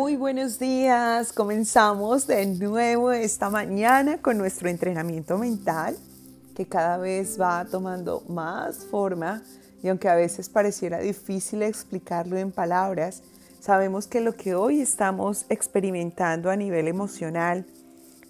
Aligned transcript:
Muy 0.00 0.16
buenos 0.16 0.58
días. 0.58 1.30
Comenzamos 1.30 2.26
de 2.26 2.46
nuevo 2.46 3.12
esta 3.12 3.50
mañana 3.50 4.16
con 4.16 4.38
nuestro 4.38 4.70
entrenamiento 4.70 5.36
mental 5.36 5.94
que 6.56 6.64
cada 6.64 6.96
vez 6.96 7.38
va 7.38 7.66
tomando 7.66 8.22
más 8.26 8.86
forma 8.86 9.42
y 9.82 9.88
aunque 9.88 10.08
a 10.08 10.14
veces 10.14 10.48
pareciera 10.48 11.00
difícil 11.00 11.60
explicarlo 11.62 12.38
en 12.38 12.50
palabras, 12.50 13.22
sabemos 13.60 14.06
que 14.06 14.22
lo 14.22 14.34
que 14.34 14.54
hoy 14.54 14.80
estamos 14.80 15.44
experimentando 15.50 16.48
a 16.48 16.56
nivel 16.56 16.88
emocional, 16.88 17.66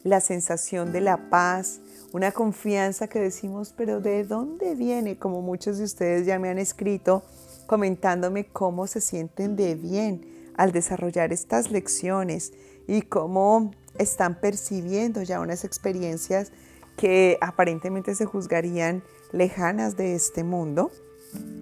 la 0.02 0.20
sensación 0.20 0.90
de 0.90 1.02
la 1.02 1.30
paz, 1.30 1.78
una 2.12 2.32
confianza 2.32 3.06
que 3.06 3.20
decimos, 3.20 3.72
pero 3.76 4.00
¿de 4.00 4.24
dónde 4.24 4.74
viene? 4.74 5.18
Como 5.18 5.40
muchos 5.40 5.78
de 5.78 5.84
ustedes 5.84 6.26
ya 6.26 6.40
me 6.40 6.48
han 6.48 6.58
escrito 6.58 7.22
comentándome 7.68 8.46
cómo 8.46 8.88
se 8.88 9.00
sienten 9.00 9.54
de 9.54 9.76
bien 9.76 10.39
al 10.60 10.72
desarrollar 10.72 11.32
estas 11.32 11.70
lecciones 11.70 12.52
y 12.86 13.00
cómo 13.00 13.70
están 13.96 14.42
percibiendo 14.42 15.22
ya 15.22 15.40
unas 15.40 15.64
experiencias 15.64 16.52
que 16.98 17.38
aparentemente 17.40 18.14
se 18.14 18.26
juzgarían 18.26 19.02
lejanas 19.32 19.96
de 19.96 20.14
este 20.14 20.44
mundo, 20.44 20.90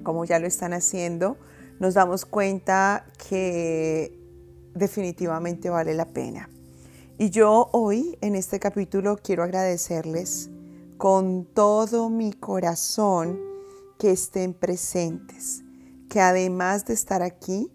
como 0.02 0.24
ya 0.24 0.40
lo 0.40 0.48
están 0.48 0.72
haciendo, 0.72 1.36
nos 1.78 1.94
damos 1.94 2.26
cuenta 2.26 3.06
que 3.28 4.18
definitivamente 4.74 5.70
vale 5.70 5.94
la 5.94 6.06
pena. 6.06 6.50
Y 7.18 7.30
yo 7.30 7.68
hoy 7.70 8.18
en 8.20 8.34
este 8.34 8.58
capítulo 8.58 9.16
quiero 9.22 9.44
agradecerles 9.44 10.50
con 10.96 11.44
todo 11.44 12.10
mi 12.10 12.32
corazón 12.32 13.38
que 13.96 14.10
estén 14.10 14.54
presentes, 14.54 15.62
que 16.10 16.20
además 16.20 16.84
de 16.84 16.94
estar 16.94 17.22
aquí, 17.22 17.70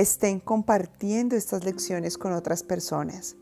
estén 0.00 0.40
compartiendo 0.40 1.36
estas 1.36 1.62
lecciones 1.64 2.16
con 2.16 2.32
otras 2.32 2.62
personas. 2.62 3.36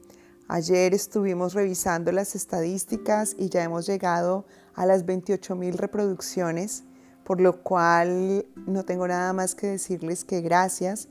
Ayer 0.48 0.92
estuvimos 0.92 1.54
revisando 1.54 2.10
las 2.10 2.34
estadísticas 2.34 3.36
y 3.38 3.48
ya 3.48 3.62
hemos 3.62 3.86
llegado 3.86 4.44
a 4.74 4.84
las 4.84 5.06
28 5.06 5.54
mil 5.54 5.78
reproducciones, 5.78 6.82
por 7.22 7.40
lo 7.40 7.62
cual 7.62 8.44
no 8.66 8.84
tengo 8.84 9.06
nada 9.06 9.32
más 9.32 9.54
que 9.54 9.68
decirles 9.68 10.24
que 10.24 10.40
gracias, 10.40 11.08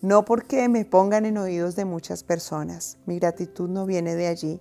no 0.00 0.24
porque 0.24 0.68
me 0.68 0.84
pongan 0.84 1.26
en 1.26 1.38
oídos 1.38 1.76
de 1.76 1.84
muchas 1.84 2.24
personas, 2.24 2.98
mi 3.06 3.20
gratitud 3.20 3.68
no 3.68 3.86
viene 3.86 4.16
de 4.16 4.26
allí, 4.26 4.60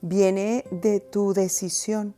viene 0.00 0.64
de 0.72 0.98
tu 0.98 1.34
decisión 1.34 2.16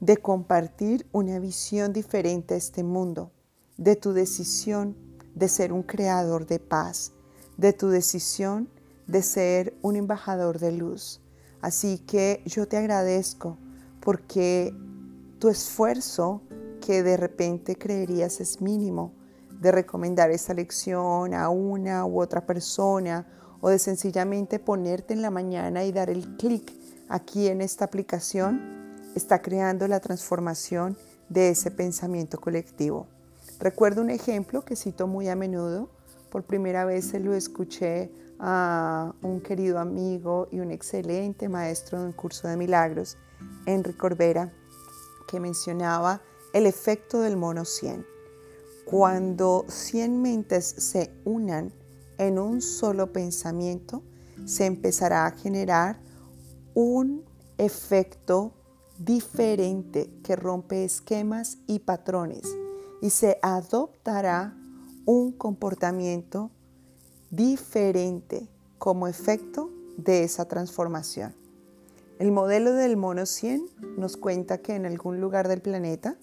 de 0.00 0.16
compartir 0.16 1.06
una 1.12 1.38
visión 1.38 1.92
diferente 1.92 2.54
a 2.54 2.58
este 2.58 2.82
mundo, 2.82 3.30
de 3.76 3.96
tu 3.96 4.14
decisión 4.14 4.96
de 5.34 5.48
ser 5.48 5.72
un 5.72 5.82
creador 5.82 6.46
de 6.46 6.58
paz, 6.58 7.12
de 7.56 7.72
tu 7.72 7.88
decisión 7.88 8.68
de 9.06 9.22
ser 9.22 9.76
un 9.82 9.96
embajador 9.96 10.58
de 10.58 10.72
luz. 10.72 11.20
Así 11.60 11.98
que 11.98 12.42
yo 12.46 12.68
te 12.68 12.76
agradezco 12.76 13.58
porque 14.00 14.74
tu 15.38 15.48
esfuerzo 15.48 16.42
que 16.80 17.02
de 17.02 17.16
repente 17.16 17.76
creerías 17.76 18.40
es 18.40 18.60
mínimo, 18.60 19.12
de 19.60 19.72
recomendar 19.72 20.30
esta 20.30 20.52
lección 20.52 21.32
a 21.32 21.48
una 21.48 22.04
u 22.04 22.20
otra 22.20 22.44
persona 22.44 23.26
o 23.60 23.70
de 23.70 23.78
sencillamente 23.78 24.58
ponerte 24.58 25.14
en 25.14 25.22
la 25.22 25.30
mañana 25.30 25.84
y 25.84 25.92
dar 25.92 26.10
el 26.10 26.36
clic 26.36 26.70
aquí 27.08 27.48
en 27.48 27.62
esta 27.62 27.86
aplicación, 27.86 28.60
está 29.14 29.40
creando 29.40 29.88
la 29.88 30.00
transformación 30.00 30.98
de 31.30 31.50
ese 31.50 31.70
pensamiento 31.70 32.38
colectivo. 32.38 33.06
Recuerdo 33.64 34.02
un 34.02 34.10
ejemplo 34.10 34.62
que 34.62 34.76
cito 34.76 35.06
muy 35.06 35.30
a 35.30 35.36
menudo. 35.36 35.88
Por 36.30 36.42
primera 36.42 36.84
vez 36.84 37.06
se 37.06 37.18
lo 37.18 37.32
escuché 37.32 38.12
a 38.38 39.14
un 39.22 39.40
querido 39.40 39.78
amigo 39.78 40.48
y 40.52 40.60
un 40.60 40.70
excelente 40.70 41.48
maestro 41.48 41.98
de 41.98 42.04
un 42.04 42.12
curso 42.12 42.46
de 42.46 42.58
milagros, 42.58 43.16
Enrique 43.64 43.96
Corbera, 43.96 44.52
que 45.26 45.40
mencionaba 45.40 46.20
el 46.52 46.66
efecto 46.66 47.20
del 47.20 47.38
mono 47.38 47.64
100. 47.64 48.04
Cuando 48.84 49.64
100 49.66 50.20
mentes 50.20 50.66
se 50.66 51.10
unan 51.24 51.72
en 52.18 52.38
un 52.38 52.60
solo 52.60 53.14
pensamiento, 53.14 54.02
se 54.44 54.66
empezará 54.66 55.24
a 55.24 55.30
generar 55.30 56.00
un 56.74 57.24
efecto 57.56 58.52
diferente 58.98 60.10
que 60.22 60.36
rompe 60.36 60.84
esquemas 60.84 61.56
y 61.66 61.78
patrones 61.78 62.44
y 63.04 63.10
se 63.10 63.38
adoptará 63.42 64.56
un 65.04 65.32
comportamiento 65.32 66.50
diferente 67.28 68.48
como 68.78 69.08
efecto 69.08 69.68
de 69.98 70.24
esa 70.24 70.46
transformación. 70.46 71.34
El 72.18 72.32
modelo 72.32 72.72
del 72.72 72.96
mono 72.96 73.26
100 73.26 73.68
nos 73.98 74.16
cuenta 74.16 74.56
que 74.56 74.74
en 74.74 74.86
algún 74.86 75.20
lugar 75.20 75.48
del 75.48 75.60
planeta 75.60 76.16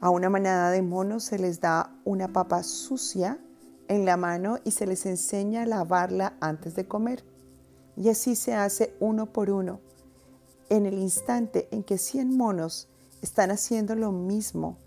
a 0.00 0.10
una 0.10 0.28
manada 0.28 0.72
de 0.72 0.82
monos 0.82 1.22
se 1.22 1.38
les 1.38 1.60
da 1.60 1.94
una 2.04 2.32
papa 2.32 2.64
sucia 2.64 3.38
en 3.86 4.04
la 4.04 4.16
mano 4.16 4.58
y 4.64 4.72
se 4.72 4.88
les 4.88 5.06
enseña 5.06 5.62
a 5.62 5.66
lavarla 5.66 6.36
antes 6.40 6.74
de 6.74 6.88
comer. 6.88 7.22
Y 7.96 8.08
así 8.08 8.34
se 8.34 8.54
hace 8.54 8.96
uno 8.98 9.26
por 9.26 9.50
uno. 9.50 9.78
En 10.68 10.84
el 10.84 10.94
instante 10.94 11.68
en 11.70 11.84
que 11.84 11.96
100 11.96 12.36
monos 12.36 12.88
están 13.22 13.52
haciendo 13.52 13.94
lo 13.94 14.10
mismo 14.10 14.78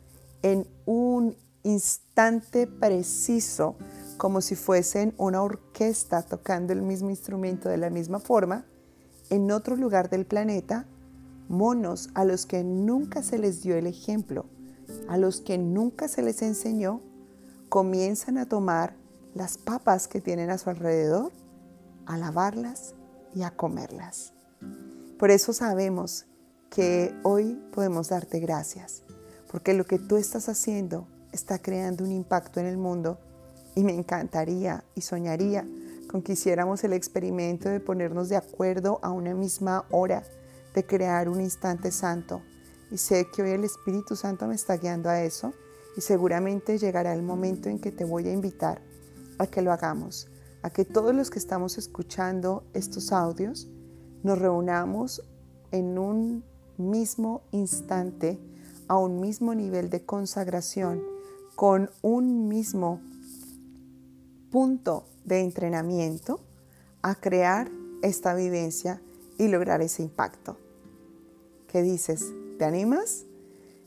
en 0.41 0.67
un 0.85 1.35
instante 1.63 2.67
preciso, 2.67 3.75
como 4.17 4.41
si 4.41 4.55
fuesen 4.55 5.13
una 5.17 5.41
orquesta 5.41 6.21
tocando 6.21 6.73
el 6.73 6.81
mismo 6.81 7.09
instrumento 7.09 7.69
de 7.69 7.77
la 7.77 7.89
misma 7.89 8.19
forma, 8.19 8.65
en 9.29 9.51
otro 9.51 9.75
lugar 9.75 10.09
del 10.09 10.25
planeta, 10.25 10.87
monos 11.47 12.09
a 12.13 12.25
los 12.25 12.45
que 12.45 12.63
nunca 12.63 13.23
se 13.23 13.37
les 13.37 13.61
dio 13.61 13.75
el 13.75 13.87
ejemplo, 13.87 14.45
a 15.07 15.17
los 15.17 15.41
que 15.41 15.57
nunca 15.57 16.07
se 16.07 16.21
les 16.21 16.41
enseñó, 16.41 17.01
comienzan 17.69 18.37
a 18.37 18.47
tomar 18.47 18.95
las 19.35 19.57
papas 19.57 20.07
que 20.07 20.21
tienen 20.21 20.49
a 20.49 20.57
su 20.57 20.69
alrededor, 20.69 21.31
a 22.05 22.17
lavarlas 22.17 22.95
y 23.35 23.43
a 23.43 23.51
comerlas. 23.51 24.33
Por 25.17 25.31
eso 25.31 25.53
sabemos 25.53 26.25
que 26.69 27.13
hoy 27.23 27.61
podemos 27.71 28.09
darte 28.09 28.39
gracias 28.39 29.03
porque 29.51 29.73
lo 29.73 29.85
que 29.85 29.99
tú 29.99 30.17
estás 30.17 30.47
haciendo 30.47 31.07
está 31.31 31.59
creando 31.59 32.03
un 32.03 32.11
impacto 32.11 32.59
en 32.59 32.67
el 32.67 32.77
mundo 32.77 33.19
y 33.75 33.83
me 33.83 33.93
encantaría 33.93 34.83
y 34.95 35.01
soñaría 35.01 35.67
con 36.09 36.21
que 36.21 36.33
hiciéramos 36.33 36.83
el 36.83 36.93
experimento 36.93 37.69
de 37.69 37.79
ponernos 37.79 38.29
de 38.29 38.37
acuerdo 38.37 38.99
a 39.01 39.11
una 39.11 39.33
misma 39.33 39.85
hora, 39.91 40.23
de 40.73 40.85
crear 40.85 41.29
un 41.29 41.41
instante 41.41 41.91
santo. 41.91 42.41
Y 42.91 42.97
sé 42.97 43.27
que 43.31 43.43
hoy 43.43 43.51
el 43.51 43.63
Espíritu 43.63 44.15
Santo 44.15 44.47
me 44.47 44.55
está 44.55 44.77
guiando 44.77 45.09
a 45.09 45.21
eso 45.21 45.53
y 45.95 46.01
seguramente 46.01 46.77
llegará 46.77 47.13
el 47.13 47.21
momento 47.21 47.69
en 47.69 47.79
que 47.79 47.91
te 47.91 48.05
voy 48.05 48.27
a 48.27 48.33
invitar 48.33 48.81
a 49.37 49.45
que 49.45 49.61
lo 49.61 49.71
hagamos, 49.71 50.29
a 50.63 50.69
que 50.71 50.85
todos 50.85 51.13
los 51.13 51.29
que 51.29 51.39
estamos 51.39 51.77
escuchando 51.77 52.63
estos 52.73 53.11
audios 53.11 53.67
nos 54.23 54.39
reunamos 54.39 55.21
en 55.71 55.97
un 55.97 56.43
mismo 56.77 57.43
instante 57.51 58.39
a 58.89 58.97
un 58.97 59.21
mismo 59.21 59.55
nivel 59.55 59.89
de 59.89 60.03
consagración, 60.03 61.01
con 61.55 61.89
un 62.01 62.49
mismo 62.49 62.99
punto 64.51 65.05
de 65.23 65.41
entrenamiento, 65.41 66.41
a 67.01 67.15
crear 67.15 67.69
esta 68.01 68.33
vivencia 68.33 69.01
y 69.37 69.47
lograr 69.47 69.81
ese 69.81 70.01
impacto. 70.01 70.57
¿Qué 71.67 71.83
dices? 71.83 72.33
¿Te 72.57 72.65
animas? 72.65 73.25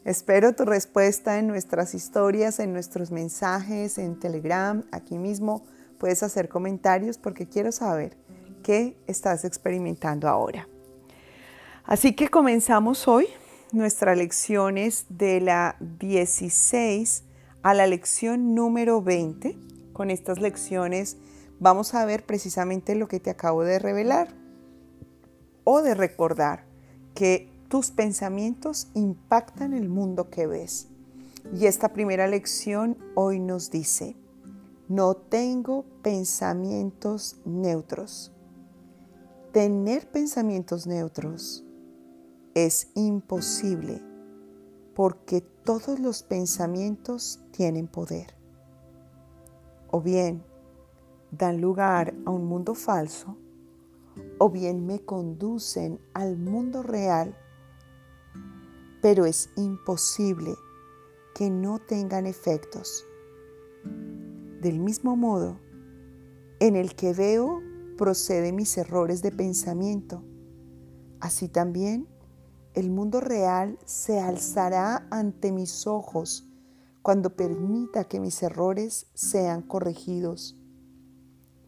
Espero 0.05 0.55
tu 0.55 0.65
respuesta 0.65 1.39
en 1.39 1.49
nuestras 1.49 1.95
historias, 1.95 2.61
en 2.61 2.73
nuestros 2.73 3.11
mensajes, 3.11 3.99
en 3.99 4.19
Telegram, 4.21 4.85
aquí 4.93 5.19
mismo. 5.19 5.65
Puedes 5.99 6.23
hacer 6.23 6.49
comentarios 6.49 7.19
porque 7.19 7.49
quiero 7.49 7.73
saber 7.73 8.17
qué 8.63 8.97
estás 9.09 9.45
experimentando 9.45 10.29
ahora. 10.29 10.69
Así 11.85 12.15
que 12.15 12.29
comenzamos 12.29 13.09
hoy 13.09 13.27
nuestras 13.73 14.19
lecciones 14.19 15.07
de 15.09 15.41
la 15.41 15.77
16 15.81 17.25
a 17.63 17.75
la 17.75 17.87
lección 17.87 18.55
número 18.55 19.03
20. 19.03 19.57
Con 19.93 20.11
estas 20.11 20.41
lecciones 20.41 21.17
vamos 21.59 21.95
a 21.95 22.05
ver 22.05 22.25
precisamente 22.25 22.95
lo 22.95 23.09
que 23.09 23.19
te 23.19 23.31
acabo 23.31 23.65
de 23.65 23.79
revelar 23.79 24.29
o 25.65 25.81
de 25.81 25.95
recordar, 25.95 26.65
que 27.15 27.49
tus 27.69 27.91
pensamientos 27.91 28.89
impactan 28.95 29.73
el 29.73 29.89
mundo 29.89 30.29
que 30.29 30.47
ves. 30.47 30.89
Y 31.59 31.67
esta 31.67 31.93
primera 31.93 32.27
lección 32.27 32.99
hoy 33.15 33.39
nos 33.39 33.71
dice, 33.71 34.17
no 34.89 35.15
tengo 35.15 35.85
pensamientos 36.03 37.37
neutros. 37.45 38.33
Tener 39.53 40.11
pensamientos 40.11 40.87
neutros 40.87 41.65
es 42.55 42.89
imposible 42.95 44.03
porque 44.95 45.41
todos 45.41 45.99
los 45.99 46.23
pensamientos 46.23 47.41
tienen 47.53 47.89
poder. 47.89 48.35
O 49.91 50.01
bien, 50.01 50.43
dan 51.31 51.61
lugar 51.61 52.15
a 52.27 52.31
un 52.31 52.47
mundo 52.47 52.75
falso 52.75 53.37
o 54.39 54.51
bien 54.51 54.87
me 54.87 55.01
conducen 55.01 55.99
al 56.13 56.37
mundo 56.37 56.83
real, 56.83 57.37
pero 59.01 59.25
es 59.25 59.51
imposible 59.57 60.55
que 61.35 61.51
no 61.51 61.79
tengan 61.79 62.27
efectos. 62.27 63.07
Del 64.61 64.79
mismo 64.79 65.17
modo, 65.17 65.59
en 66.61 66.77
el 66.77 66.95
que 66.95 67.13
veo 67.13 67.63
proceden 67.97 68.57
mis 68.57 68.77
errores 68.77 69.23
de 69.23 69.33
pensamiento. 69.33 70.23
Así 71.21 71.49
también, 71.49 72.07
el 72.75 72.91
mundo 72.91 73.21
real 73.21 73.79
se 73.85 74.19
alzará 74.19 75.07
ante 75.11 75.53
mis 75.53 75.87
ojos 75.87 76.47
cuando 77.03 77.37
permita 77.37 78.05
que 78.05 78.19
mis 78.19 78.43
errores 78.43 79.07
sean 79.13 79.63
corregidos. 79.63 80.57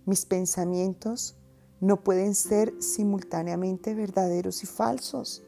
Mis 0.06 0.25
pensamientos 0.25 1.37
no 1.81 2.03
pueden 2.03 2.35
ser 2.35 2.75
simultáneamente 2.81 3.95
verdaderos 3.95 4.62
y 4.62 4.67
falsos. 4.67 5.43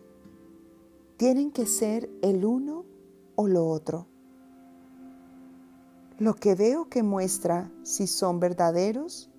Tienen 1.16 1.50
que 1.50 1.64
ser 1.64 2.10
el 2.20 2.44
uno 2.44 2.84
o 3.36 3.48
lo 3.48 3.66
otro. 3.66 4.06
Lo 6.18 6.34
que 6.34 6.54
veo 6.54 6.88
que 6.88 7.02
muestra 7.02 7.72
si 7.82 8.06
son 8.06 8.40
verdaderos 8.40 9.30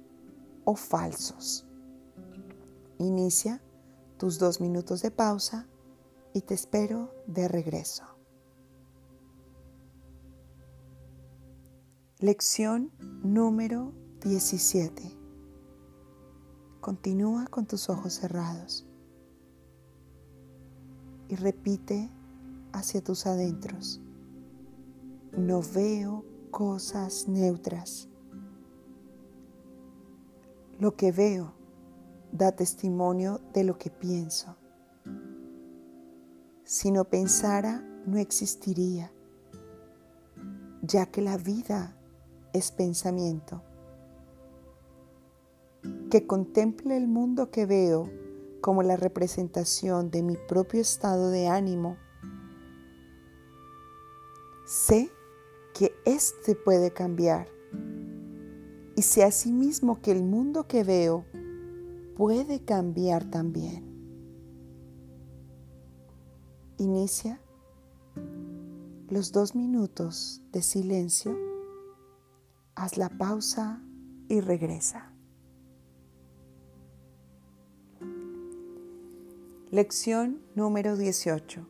o 0.65 0.75
falsos. 0.75 1.67
Inicia 2.97 3.61
tus 4.17 4.39
dos 4.39 4.59
minutos 4.59 5.03
de 5.03 5.11
pausa 5.11 5.67
y 6.33 6.41
te 6.41 6.53
espero 6.53 7.13
de 7.27 7.47
regreso. 7.47 8.03
Lección 12.19 12.91
número 13.23 13.93
17. 14.21 15.17
Continúa 16.79 17.45
con 17.47 17.67
tus 17.67 17.89
ojos 17.89 18.13
cerrados 18.13 18.87
y 21.27 21.35
repite 21.35 22.09
hacia 22.73 23.03
tus 23.03 23.25
adentros. 23.25 24.01
No 25.31 25.61
veo 25.61 26.25
cosas 26.49 27.27
neutras. 27.27 28.09
Lo 30.79 30.95
que 30.95 31.11
veo 31.11 31.53
da 32.31 32.51
testimonio 32.51 33.41
de 33.53 33.63
lo 33.63 33.77
que 33.77 33.89
pienso. 33.89 34.55
Si 36.67 36.91
no 36.91 37.05
pensara, 37.05 37.81
no 38.05 38.17
existiría, 38.17 39.09
ya 40.81 41.05
que 41.05 41.21
la 41.21 41.37
vida 41.37 41.95
es 42.51 42.73
pensamiento. 42.73 43.63
Que 46.11 46.27
contemple 46.27 46.97
el 46.97 47.07
mundo 47.07 47.51
que 47.51 47.65
veo 47.65 48.11
como 48.59 48.83
la 48.83 48.97
representación 48.97 50.11
de 50.11 50.23
mi 50.23 50.35
propio 50.35 50.81
estado 50.81 51.29
de 51.29 51.47
ánimo. 51.47 51.95
Sé 54.65 55.09
que 55.73 55.95
éste 56.03 56.53
puede 56.53 56.91
cambiar 56.91 57.47
y 58.97 59.03
sé 59.03 59.23
asimismo 59.23 60.01
que 60.01 60.11
el 60.11 60.21
mundo 60.21 60.67
que 60.67 60.83
veo 60.83 61.23
puede 62.17 62.59
cambiar 62.65 63.23
también. 63.23 63.86
Inicia 66.79 67.41
los 69.09 69.31
dos 69.31 69.55
minutos 69.55 70.43
de 70.51 70.61
silencio 70.61 71.35
haz 72.75 72.97
la 72.97 73.09
pausa 73.09 73.81
y 74.27 74.41
regresa. 74.41 75.11
Lección 79.71 80.39
número 80.53 80.97
18. 80.97 81.67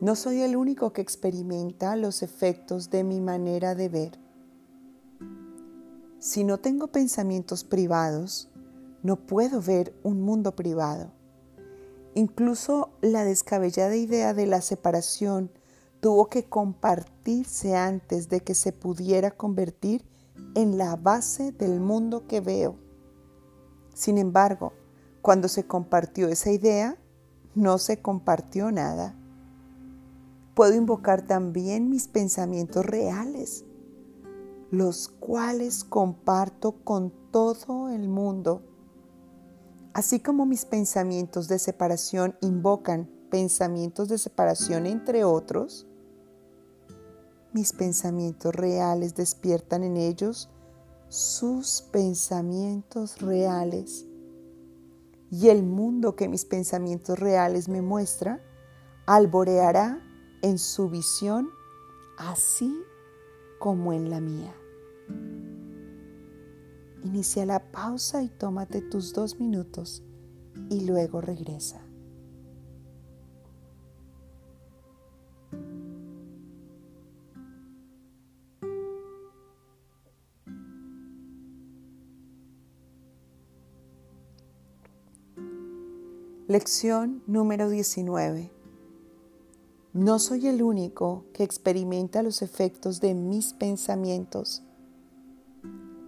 No 0.00 0.16
soy 0.16 0.40
el 0.40 0.56
único 0.56 0.92
que 0.92 1.02
experimenta 1.02 1.94
los 1.94 2.24
efectos 2.24 2.90
de 2.90 3.04
mi 3.04 3.20
manera 3.20 3.76
de 3.76 3.88
ver. 3.88 4.18
Si 6.18 6.42
no 6.42 6.58
tengo 6.58 6.88
pensamientos 6.88 7.62
privados, 7.62 8.50
no 9.04 9.14
puedo 9.14 9.62
ver 9.62 9.94
un 10.02 10.22
mundo 10.22 10.56
privado. 10.56 11.19
Incluso 12.14 12.90
la 13.00 13.24
descabellada 13.24 13.96
idea 13.96 14.34
de 14.34 14.46
la 14.46 14.60
separación 14.60 15.50
tuvo 16.00 16.28
que 16.28 16.44
compartirse 16.44 17.76
antes 17.76 18.28
de 18.28 18.40
que 18.40 18.54
se 18.54 18.72
pudiera 18.72 19.30
convertir 19.30 20.04
en 20.54 20.78
la 20.78 20.96
base 20.96 21.52
del 21.52 21.80
mundo 21.80 22.26
que 22.26 22.40
veo. 22.40 22.76
Sin 23.94 24.18
embargo, 24.18 24.72
cuando 25.22 25.48
se 25.48 25.66
compartió 25.66 26.28
esa 26.28 26.50
idea, 26.50 26.96
no 27.54 27.78
se 27.78 28.00
compartió 28.00 28.72
nada. 28.72 29.14
Puedo 30.54 30.74
invocar 30.74 31.26
también 31.26 31.90
mis 31.90 32.08
pensamientos 32.08 32.84
reales, 32.84 33.64
los 34.70 35.08
cuales 35.08 35.84
comparto 35.84 36.72
con 36.84 37.12
todo 37.30 37.90
el 37.90 38.08
mundo. 38.08 38.62
Así 39.92 40.20
como 40.20 40.46
mis 40.46 40.64
pensamientos 40.64 41.48
de 41.48 41.58
separación 41.58 42.36
invocan 42.40 43.10
pensamientos 43.30 44.08
de 44.08 44.18
separación 44.18 44.86
entre 44.86 45.24
otros, 45.24 45.86
mis 47.52 47.72
pensamientos 47.72 48.54
reales 48.54 49.16
despiertan 49.16 49.82
en 49.82 49.96
ellos 49.96 50.48
sus 51.08 51.82
pensamientos 51.90 53.20
reales. 53.20 54.06
Y 55.32 55.48
el 55.48 55.64
mundo 55.64 56.14
que 56.14 56.28
mis 56.28 56.44
pensamientos 56.44 57.18
reales 57.18 57.68
me 57.68 57.82
muestra 57.82 58.40
alboreará 59.06 60.00
en 60.42 60.58
su 60.58 60.88
visión 60.88 61.50
así 62.16 62.72
como 63.58 63.92
en 63.92 64.10
la 64.10 64.20
mía. 64.20 64.54
Inicia 67.04 67.46
la 67.46 67.60
pausa 67.72 68.22
y 68.22 68.28
tómate 68.28 68.82
tus 68.82 69.12
dos 69.14 69.40
minutos 69.40 70.02
y 70.68 70.84
luego 70.84 71.20
regresa. 71.20 71.80
Lección 86.50 87.22
número 87.28 87.70
19. 87.70 88.50
No 89.92 90.18
soy 90.18 90.48
el 90.48 90.62
único 90.62 91.24
que 91.32 91.44
experimenta 91.44 92.24
los 92.24 92.42
efectos 92.42 93.00
de 93.00 93.14
mis 93.14 93.52
pensamientos. 93.52 94.64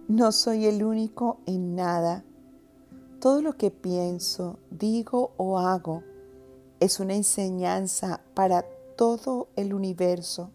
No 0.07 0.31
soy 0.31 0.65
el 0.65 0.83
único 0.83 1.39
en 1.45 1.75
nada. 1.75 2.23
Todo 3.19 3.41
lo 3.41 3.57
que 3.57 3.71
pienso, 3.71 4.59
digo 4.69 5.31
o 5.37 5.59
hago 5.59 6.03
es 6.79 6.99
una 6.99 7.15
enseñanza 7.15 8.21
para 8.33 8.65
todo 8.97 9.47
el 9.55 9.73
universo. 9.73 10.51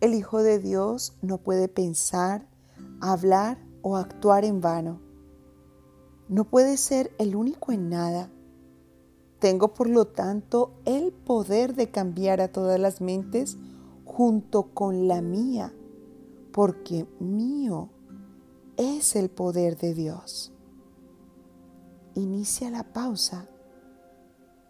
El 0.00 0.14
Hijo 0.14 0.42
de 0.42 0.58
Dios 0.58 1.14
no 1.22 1.38
puede 1.38 1.68
pensar, 1.68 2.46
hablar 3.00 3.58
o 3.82 3.96
actuar 3.96 4.44
en 4.44 4.60
vano. 4.60 5.00
No 6.28 6.44
puede 6.44 6.76
ser 6.76 7.12
el 7.18 7.36
único 7.36 7.72
en 7.72 7.88
nada 7.88 8.30
tengo 9.38 9.68
por 9.68 9.88
lo 9.88 10.06
tanto 10.06 10.72
el 10.84 11.12
poder 11.12 11.74
de 11.74 11.90
cambiar 11.90 12.40
a 12.40 12.48
todas 12.48 12.80
las 12.80 13.00
mentes 13.00 13.56
junto 14.04 14.74
con 14.74 15.06
la 15.06 15.20
mía, 15.20 15.72
porque 16.52 17.06
mío 17.20 17.88
es 18.78 19.16
el 19.16 19.28
poder 19.28 19.76
de 19.76 19.92
Dios. 19.92 20.52
Inicia 22.14 22.70
la 22.70 22.84
pausa 22.92 23.46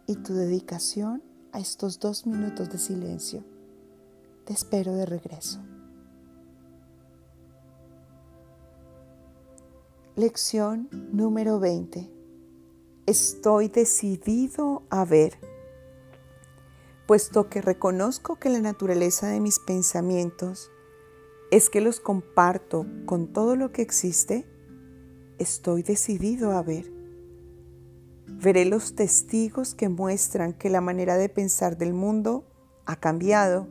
y 0.05 0.15
tu 0.17 0.33
dedicación 0.33 1.23
a 1.53 1.59
estos 1.59 1.99
dos 1.99 2.25
minutos 2.25 2.69
de 2.69 2.79
silencio. 2.79 3.45
Te 4.45 4.53
espero 4.53 4.93
de 4.95 5.05
regreso. 5.05 5.61
Lección 10.15 10.89
número 11.13 11.59
20 11.59 12.19
estoy 13.09 13.69
decidido 13.69 14.83
a 14.91 15.03
ver, 15.03 15.39
puesto 17.07 17.49
que 17.49 17.59
reconozco 17.59 18.35
que 18.35 18.49
la 18.49 18.59
naturaleza 18.59 19.29
de 19.29 19.39
mis 19.39 19.57
pensamientos 19.57 20.69
es 21.51 21.69
que 21.69 21.81
los 21.81 21.99
comparto 21.99 22.85
con 23.05 23.27
todo 23.27 23.55
lo 23.55 23.71
que 23.71 23.81
existe, 23.81 24.45
estoy 25.39 25.83
decidido 25.83 26.51
a 26.51 26.61
ver. 26.61 26.91
Veré 28.27 28.65
los 28.65 28.95
testigos 28.95 29.73
que 29.73 29.89
muestran 29.89 30.53
que 30.53 30.69
la 30.69 30.81
manera 30.81 31.17
de 31.17 31.29
pensar 31.29 31.77
del 31.77 31.93
mundo 31.93 32.45
ha 32.85 32.95
cambiado. 32.95 33.67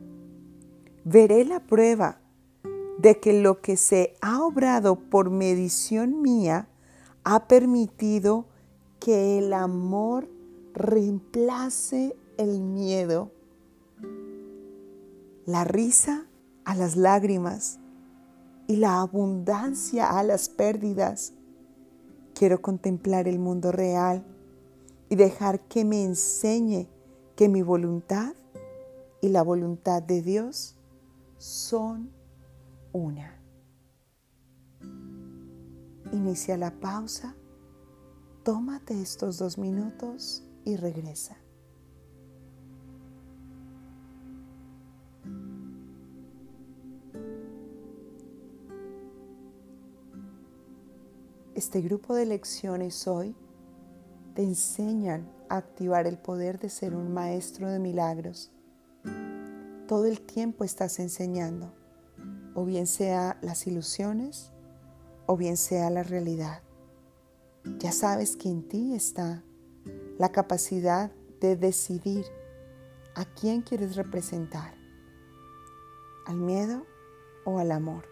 Veré 1.05 1.45
la 1.45 1.65
prueba 1.65 2.21
de 2.99 3.19
que 3.19 3.41
lo 3.41 3.61
que 3.61 3.77
se 3.77 4.15
ha 4.21 4.43
obrado 4.43 4.99
por 5.09 5.29
medición 5.29 6.21
mía 6.21 6.67
ha 7.23 7.47
permitido 7.47 8.47
que 8.99 9.39
el 9.39 9.53
amor 9.53 10.29
reemplace 10.73 12.15
el 12.37 12.61
miedo, 12.61 13.31
la 15.45 15.63
risa 15.63 16.28
a 16.69 16.75
las 16.75 16.95
lágrimas 16.95 17.79
y 18.67 18.75
la 18.75 19.01
abundancia 19.01 20.19
a 20.19 20.21
las 20.21 20.49
pérdidas. 20.49 21.33
Quiero 22.35 22.61
contemplar 22.61 23.27
el 23.27 23.39
mundo 23.39 23.71
real 23.71 24.23
y 25.09 25.15
dejar 25.15 25.61
que 25.61 25.83
me 25.83 26.03
enseñe 26.03 26.87
que 27.35 27.49
mi 27.49 27.63
voluntad 27.63 28.35
y 29.19 29.29
la 29.29 29.41
voluntad 29.41 30.03
de 30.03 30.21
Dios 30.21 30.75
son 31.39 32.11
una. 32.93 33.41
Inicia 36.11 36.55
la 36.55 36.79
pausa, 36.79 37.35
tómate 38.43 39.01
estos 39.01 39.39
dos 39.39 39.57
minutos 39.57 40.43
y 40.65 40.75
regresa. 40.75 41.35
Este 51.59 51.81
grupo 51.81 52.15
de 52.15 52.25
lecciones 52.25 53.05
hoy 53.05 53.35
te 54.33 54.43
enseñan 54.43 55.29
a 55.49 55.57
activar 55.57 56.07
el 56.07 56.17
poder 56.17 56.57
de 56.57 56.69
ser 56.69 56.95
un 56.95 57.13
maestro 57.13 57.69
de 57.69 57.79
milagros. 57.79 58.49
Todo 59.85 60.05
el 60.05 60.21
tiempo 60.21 60.63
estás 60.63 60.99
enseñando, 60.99 61.73
o 62.55 62.63
bien 62.63 62.87
sea 62.87 63.37
las 63.41 63.67
ilusiones, 63.67 64.53
o 65.25 65.35
bien 65.35 65.57
sea 65.57 65.89
la 65.89 66.01
realidad. 66.01 66.63
Ya 67.79 67.91
sabes 67.91 68.37
que 68.37 68.47
en 68.47 68.65
ti 68.65 68.93
está 68.93 69.43
la 70.17 70.29
capacidad 70.31 71.11
de 71.41 71.57
decidir 71.57 72.23
a 73.15 73.25
quién 73.25 73.63
quieres 73.63 73.97
representar, 73.97 74.75
al 76.25 76.37
miedo 76.37 76.85
o 77.43 77.59
al 77.59 77.73
amor. 77.73 78.05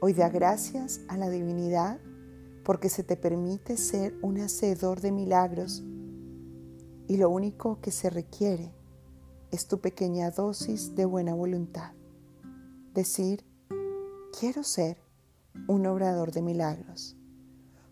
Hoy 0.00 0.12
da 0.12 0.28
gracias 0.28 1.00
a 1.08 1.16
la 1.16 1.28
divinidad 1.28 1.98
porque 2.64 2.88
se 2.88 3.02
te 3.02 3.16
permite 3.16 3.76
ser 3.76 4.14
un 4.22 4.38
hacedor 4.38 5.00
de 5.00 5.12
milagros 5.12 5.82
y 7.08 7.16
lo 7.16 7.28
único 7.30 7.80
que 7.80 7.90
se 7.90 8.10
requiere 8.10 8.72
es 9.50 9.66
tu 9.66 9.80
pequeña 9.80 10.30
dosis 10.30 10.94
de 10.94 11.04
buena 11.04 11.34
voluntad. 11.34 11.92
Decir, 12.94 13.44
quiero 14.38 14.62
ser 14.62 14.98
un 15.66 15.86
obrador 15.86 16.32
de 16.32 16.42
milagros. 16.42 17.16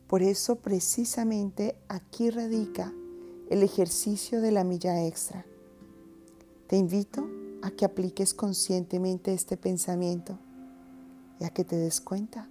Por 0.07 0.23
eso 0.23 0.57
precisamente 0.57 1.77
aquí 1.89 2.31
radica 2.31 2.93
el 3.51 3.63
ejercicio 3.63 4.41
de 4.41 4.53
la 4.53 4.65
milla 4.65 5.05
extra. 5.07 5.45
Te 6.67 6.77
invito 6.77 7.29
a 7.63 7.71
que 7.71 7.85
apliques 7.85 8.33
conscientemente 8.33 9.33
este 9.35 9.57
pensamiento 9.57 10.39
y 11.39 11.45
a 11.45 11.51
que 11.51 11.65
te 11.65 11.77
des 11.77 12.01
cuenta 12.01 12.49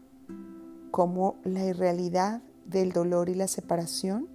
cómo 0.91 1.36
la 1.43 1.65
irrealidad 1.65 2.41
del 2.65 2.91
dolor 2.91 3.29
y 3.29 3.36
la 3.36 3.48
separación 3.48 4.27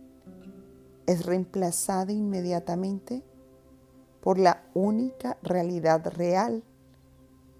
es 1.06 1.26
reemplazada 1.26 2.12
inmediatamente 2.12 3.23
por 4.20 4.38
la 4.38 4.64
única 4.73 5.37
realidad 5.42 6.06
real, 6.14 6.64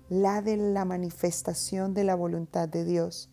la 0.08 0.42
de 0.42 0.56
la 0.56 0.84
manifestación 0.84 1.94
de 1.94 2.04
la 2.04 2.14
voluntad 2.14 2.68
de 2.68 2.84
Dios. 2.84 3.30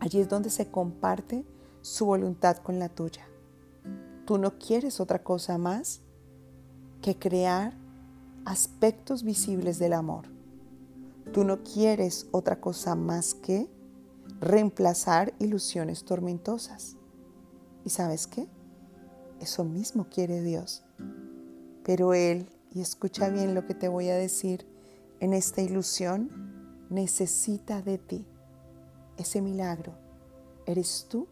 Allí 0.00 0.20
es 0.20 0.28
donde 0.28 0.50
se 0.50 0.70
comparte 0.70 1.44
su 1.82 2.06
voluntad 2.06 2.56
con 2.58 2.78
la 2.78 2.88
tuya. 2.88 3.28
Tú 4.24 4.38
no 4.38 4.58
quieres 4.58 5.00
otra 5.00 5.22
cosa 5.22 5.58
más 5.58 6.00
que 7.02 7.18
crear 7.18 7.74
aspectos 8.44 9.22
visibles 9.22 9.78
del 9.78 9.92
amor. 9.92 10.26
Tú 11.32 11.44
no 11.44 11.62
quieres 11.62 12.26
otra 12.30 12.60
cosa 12.60 12.94
más 12.94 13.34
que 13.34 13.68
reemplazar 14.40 15.34
ilusiones 15.38 16.04
tormentosas. 16.04 16.96
¿Y 17.84 17.90
sabes 17.90 18.26
qué? 18.26 18.48
Eso 19.40 19.64
mismo 19.64 20.08
quiere 20.08 20.42
Dios. 20.42 20.84
Pero 21.84 22.14
Él, 22.14 22.48
y 22.72 22.80
escucha 22.80 23.28
bien 23.30 23.54
lo 23.54 23.66
que 23.66 23.74
te 23.74 23.88
voy 23.88 24.08
a 24.08 24.16
decir, 24.16 24.66
en 25.20 25.32
esta 25.32 25.62
ilusión 25.62 26.86
necesita 26.90 27.82
de 27.82 27.98
ti. 27.98 28.26
Ese 29.16 29.40
milagro, 29.40 29.94
eres 30.66 31.06
tú 31.08 31.26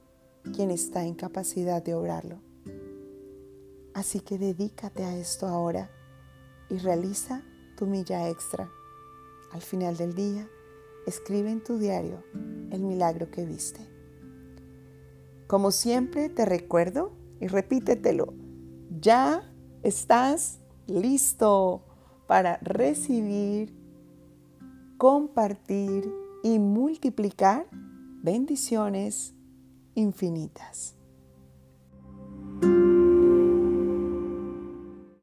quien 0.54 0.70
está 0.70 1.04
en 1.04 1.14
capacidad 1.14 1.82
de 1.82 1.94
obrarlo. 1.94 2.38
Así 3.94 4.20
que 4.20 4.38
dedícate 4.38 5.04
a 5.04 5.16
esto 5.16 5.46
ahora 5.46 5.90
y 6.68 6.78
realiza 6.78 7.42
tu 7.76 7.86
milla 7.86 8.28
extra. 8.28 8.70
Al 9.52 9.62
final 9.62 9.96
del 9.96 10.14
día, 10.14 10.48
escribe 11.06 11.50
en 11.50 11.62
tu 11.62 11.78
diario 11.78 12.22
el 12.70 12.82
milagro 12.82 13.30
que 13.30 13.46
viste. 13.46 13.80
Como 15.46 15.70
siempre 15.70 16.28
te 16.28 16.44
recuerdo 16.44 17.12
y 17.40 17.46
repítetelo, 17.46 18.34
ya 19.00 19.42
estás 19.82 20.58
listo 20.86 21.82
para 22.26 22.58
recibir, 22.58 23.72
compartir 24.98 26.12
y 26.42 26.58
multiplicar 26.58 27.68
bendiciones 28.22 29.34
infinitas. 29.94 30.95